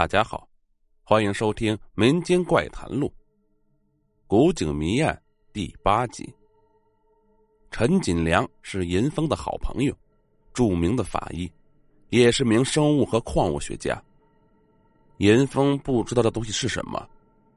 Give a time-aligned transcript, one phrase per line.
[0.00, 0.48] 大家好，
[1.04, 3.06] 欢迎收听《民间怪谈录》
[4.26, 5.14] 《古井谜案》
[5.52, 6.34] 第八集。
[7.70, 9.94] 陈锦良是银峰的好朋友，
[10.54, 11.52] 著名的法医，
[12.08, 14.02] 也是名生物和矿物学家。
[15.18, 17.06] 银峰不知道这东西是什么，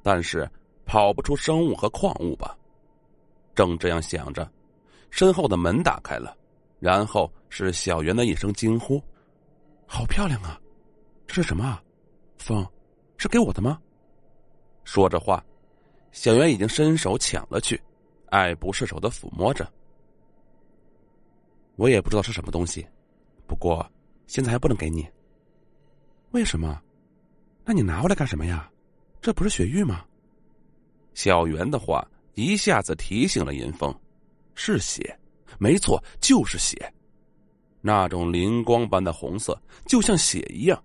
[0.00, 0.48] 但是
[0.86, 2.56] 跑不出生物和矿物吧？
[3.52, 4.48] 正这样想着，
[5.10, 6.36] 身后的门打开了，
[6.78, 9.02] 然后是小袁的一声惊呼
[9.88, 10.56] ：“好漂亮啊！
[11.26, 11.82] 这是什么啊？”
[12.38, 12.66] 风，
[13.16, 13.80] 是给我的吗？
[14.84, 15.44] 说着话，
[16.12, 17.80] 小袁已经伸手抢了去，
[18.30, 19.70] 爱不释手的抚摸着。
[21.76, 22.86] 我也不知道是什么东西，
[23.46, 23.86] 不过
[24.26, 25.06] 现在还不能给你。
[26.30, 26.80] 为什么？
[27.64, 28.70] 那你拿回来干什么呀？
[29.20, 30.04] 这不是雪玉吗？
[31.14, 33.94] 小袁的话一下子提醒了银风，
[34.54, 35.18] 是血，
[35.58, 36.92] 没错，就是血，
[37.80, 40.82] 那种灵光般的红色，就像血一样。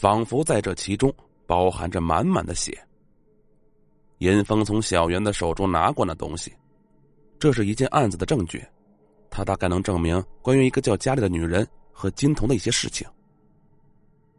[0.00, 1.12] 仿佛在这其中
[1.44, 2.72] 包含着满满的血。
[4.18, 6.52] 严峰从小袁的手中拿过那东西，
[7.36, 8.64] 这是一件案子的证据，
[9.28, 13.04] 他大概能证明关于一个叫佳丽的女人和金童的一些事情。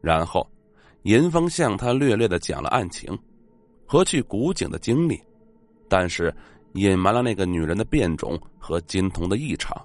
[0.00, 0.48] 然后，
[1.02, 3.18] 严峰向他略略的讲了案情
[3.84, 5.20] 和去古井的经历，
[5.88, 6.32] 但是
[6.74, 9.76] 隐瞒了那个女人的变种和金童的异常。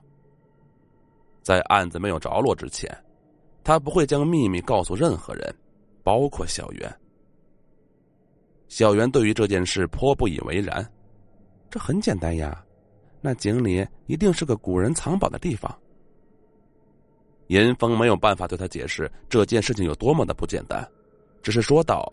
[1.42, 2.96] 在案子没有着落之前，
[3.64, 5.56] 他不会将秘密告诉任何人。
[6.04, 6.94] 包括小袁，
[8.68, 10.88] 小袁对于这件事颇不以为然。
[11.70, 12.64] 这很简单呀，
[13.22, 15.76] 那井里一定是个古人藏宝的地方。
[17.48, 20.88] 严峰没有办法对他解释这件事情有多么的不简单，
[21.42, 22.06] 只是说道：“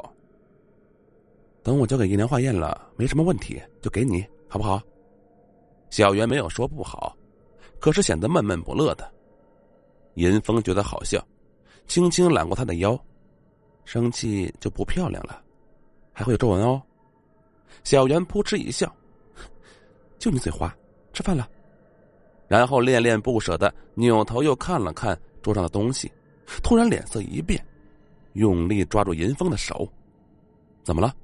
[1.63, 4.81] 等我交给银良化验了，没什么问题，就给你，好不好？”
[5.91, 7.17] 小袁没有说不好，
[7.81, 9.13] 可是显得闷闷不乐的。
[10.15, 11.25] 严峰觉得好笑，
[11.87, 12.99] 轻轻揽过他的腰。
[13.85, 15.43] 生气就不漂亮了，
[16.13, 16.81] 还会有皱纹哦。
[17.85, 18.95] 小袁扑哧一笑，
[20.19, 20.75] 就你嘴滑，
[21.13, 21.49] 吃饭了。
[22.47, 26.11] 然后恋恋不舍的扭头又看了看桌上的东西，
[26.63, 27.65] 突然脸色一变，
[28.35, 29.91] 用力抓住银峰的手。
[30.83, 31.15] 怎么了？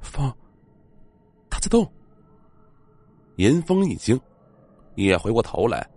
[0.00, 0.32] 风，
[1.48, 1.90] 他在动。
[3.36, 4.20] 银峰一惊，
[4.96, 5.88] 也回过头来，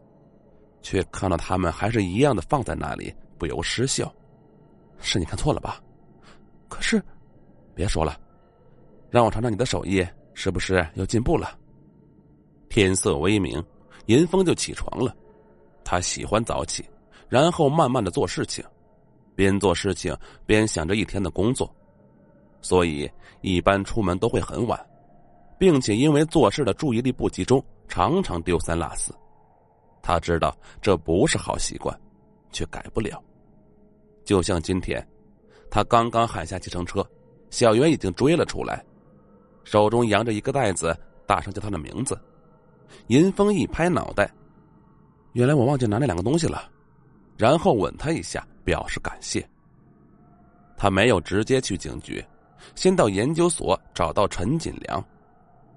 [0.81, 4.13] 却看到他们还是一样的放在那里，不由失笑。
[4.99, 5.81] 是你看错了吧？
[6.67, 7.01] 可是，
[7.73, 8.19] 别说了，
[9.09, 11.57] 让我尝尝你的手艺是不是又进步了。
[12.69, 13.63] 天色微明，
[14.07, 15.15] 银峰就起床了。
[15.83, 16.85] 他喜欢早起，
[17.29, 18.63] 然后慢慢的做事情，
[19.35, 20.15] 边做事情
[20.45, 21.73] 边想着一天的工作，
[22.61, 23.09] 所以
[23.41, 24.77] 一般出门都会很晚，
[25.57, 29.15] 并且因为做事的注意力不集中，常常丢三落四。
[30.01, 31.97] 他知道这不是好习惯，
[32.51, 33.23] 却改不了。
[34.27, 35.01] 就像今天，
[35.71, 37.01] 他刚刚喊下计程车，
[37.49, 38.83] 小袁已经追了出来，
[39.63, 40.93] 手中扬着一个袋子，
[41.25, 42.19] 大声叫他的名字。
[43.07, 44.29] 银峰一拍脑袋，
[45.31, 46.69] 原来我忘记拿那两个东西了，
[47.37, 49.47] 然后吻他一下，表示感谢。
[50.75, 52.21] 他没有直接去警局，
[52.75, 55.01] 先到研究所找到陈锦良，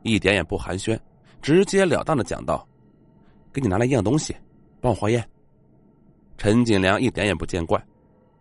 [0.02, 0.98] 一点也不寒暄，
[1.40, 2.66] 直截了当的讲道
[3.54, 4.34] ：“给你拿来一样东西，
[4.80, 5.24] 帮我化验。”
[6.36, 7.80] 陈锦良一点也不见怪。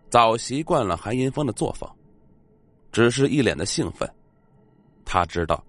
[0.10, 1.90] 早习惯了韩银峰的作风，
[2.92, 4.10] 只是一脸的兴奋。
[5.06, 5.64] 他知道，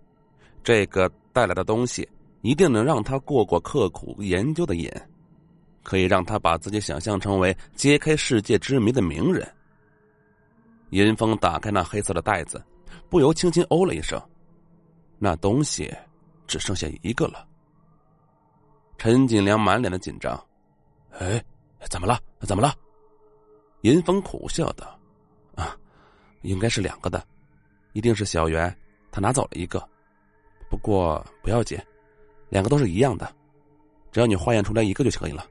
[0.62, 2.08] 这个带来的东西
[2.42, 4.90] 一定能让他过过刻苦研究的瘾，
[5.82, 9.46] 可以让他把自己想象成为揭开世界之谜的名人。
[10.90, 12.62] 银峰打开那黑色的袋子，
[13.08, 14.20] 不由轻轻哦了一声，
[15.18, 15.94] 那东西
[16.46, 17.46] 只剩下一个了。
[18.98, 20.42] 陈锦良满脸的紧张，
[21.12, 21.42] 哎，
[21.90, 22.18] 怎么了？
[22.40, 22.74] 怎么了？
[23.82, 24.98] 银峰苦笑道
[25.56, 25.76] ：“啊，
[26.42, 27.26] 应该是两个的，
[27.94, 28.74] 一定是小袁
[29.10, 29.82] 他拿走了一个。
[30.68, 31.78] 不过不要紧，
[32.50, 33.34] 两个都是一样的，
[34.12, 35.46] 只要你化验出来一个就可以了。”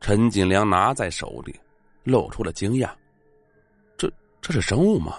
[0.00, 1.58] 陈锦良拿在手里，
[2.04, 2.90] 露出了惊讶
[3.96, 5.18] ：“这这是生物吗？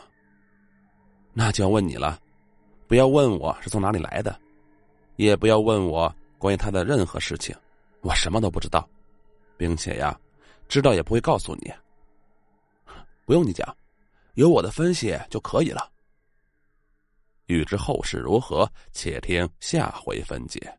[1.33, 2.19] 那就要问你了，
[2.87, 4.39] 不要问我是从哪里来的，
[5.15, 7.55] 也不要问我关于他的任何事情，
[8.01, 8.87] 我什么都不知道，
[9.57, 10.15] 并且呀。”
[10.69, 11.73] 知道也不会告诉你，
[13.25, 13.75] 不用你讲，
[14.35, 15.91] 有我的分析就可以了。
[17.47, 20.78] 欲知后事如何，且听下回分解。